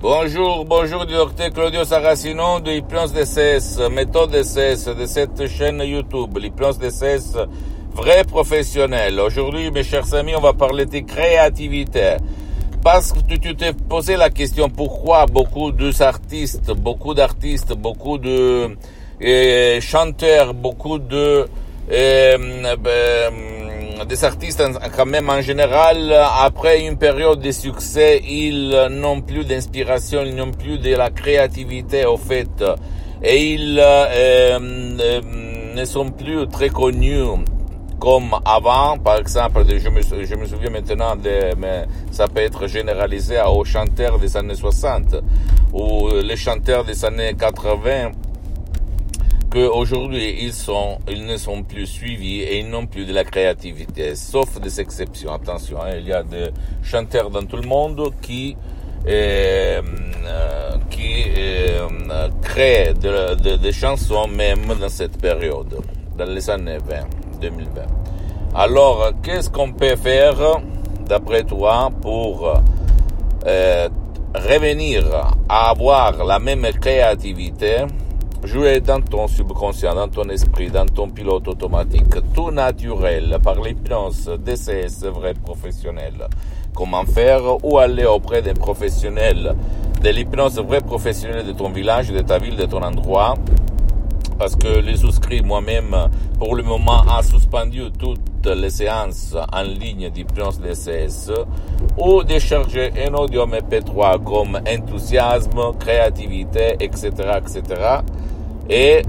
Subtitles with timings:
[0.00, 6.78] Bonjour, bonjour docteur Claudio Saracino de Hypnose DCS, méthode DCS de cette chaîne YouTube, l'hypnose
[6.78, 7.36] DCS
[7.94, 9.18] vrai professionnel.
[9.18, 12.18] Aujourd'hui, mes chers amis, on va parler de créativité.
[12.84, 18.76] Parce que tu t'es posé la question pourquoi beaucoup d'artistes, beaucoup d'artistes, beaucoup de
[19.20, 21.48] euh, chanteurs, beaucoup de
[21.90, 23.30] euh, euh,
[24.06, 24.62] des artistes
[24.96, 30.52] quand même en général, après une période de succès, ils n'ont plus d'inspiration, ils n'ont
[30.52, 32.62] plus de la créativité au fait,
[33.22, 35.20] et ils euh, euh,
[35.74, 37.24] ne sont plus très connus
[37.98, 43.64] comme avant, par exemple, je me, souviens maintenant, de, mais ça peut être généralisé aux
[43.64, 45.16] chanteurs des années 60
[45.72, 48.12] ou les chanteurs des années 80
[49.50, 54.14] qu'aujourd'hui ils sont, ils ne sont plus suivis et ils n'ont plus de la créativité,
[54.14, 55.32] sauf des exceptions.
[55.32, 56.48] Attention, hein, il y a des
[56.82, 58.56] chanteurs dans tout le monde qui
[59.06, 59.80] euh,
[60.90, 61.88] qui euh,
[62.42, 65.78] créent des chansons même dans cette période,
[66.16, 67.82] dans les années 20, 2020.
[68.54, 70.60] Alors, qu'est-ce qu'on peut faire,
[71.06, 72.52] d'après toi, pour
[73.46, 73.88] euh,
[74.34, 75.04] revenir
[75.48, 77.76] à avoir la même créativité
[78.48, 84.30] jouer dans ton subconscient, dans ton esprit, dans ton pilote automatique, tout naturel, par l'hypnose
[84.42, 86.14] DCS vrai professionnel.
[86.74, 89.54] Comment faire ou aller auprès d'un professionnel
[90.02, 93.34] de l'hypnose vrai professionnel de ton village, de ta ville, de ton endroit,
[94.38, 95.94] parce que les souscrits moi-même,
[96.38, 101.32] pour le moment, a suspendu toutes les séances en ligne d'hypnose DCS
[101.98, 107.62] ou décharger un audio MP3 comme enthousiasme, créativité, etc., etc.
[108.70, 109.02] Et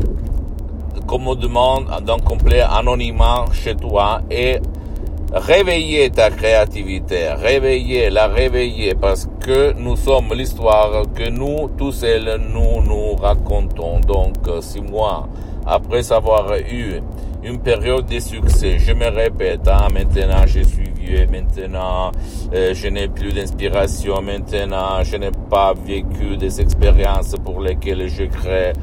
[1.36, 4.60] demande d'un complet anonymat chez toi et
[5.34, 12.40] réveiller ta créativité, réveiller, la réveiller parce que nous sommes l'histoire que nous, tous seuls,
[12.52, 14.00] nous nous racontons.
[14.00, 15.28] Donc, si moi,
[15.66, 17.02] après avoir eu
[17.44, 22.12] une période de succès, je me répète, hein, maintenant je suis vieux, maintenant
[22.54, 28.24] euh, je n'ai plus d'inspiration, maintenant je n'ai pas vécu des expériences pour lesquelles je
[28.24, 28.74] crée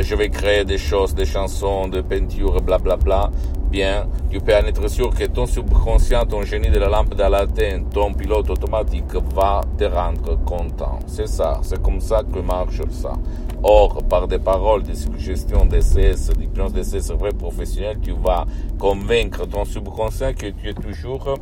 [0.00, 3.30] je vais créer des choses, des chansons, des peintures, blablabla, bla, bla,
[3.70, 7.84] bien, tu peux en être sûr que ton subconscient, ton génie de la lampe d'Aladdin,
[7.90, 10.98] ton pilote automatique va te rendre content.
[11.06, 13.14] C'est ça, c'est comme ça que marche ça.
[13.62, 18.44] Or, par des paroles, des suggestions d'essais, d'hypnose d'essais vrai professionnel, tu vas
[18.78, 21.36] convaincre ton subconscient que tu es toujours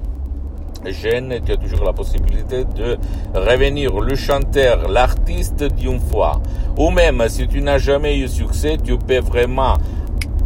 [0.87, 2.97] jeune, tu as toujours la possibilité de
[3.35, 6.41] revenir le chanteur, l'artiste d'une fois.
[6.79, 9.75] Ou même si tu n'as jamais eu succès, tu peux vraiment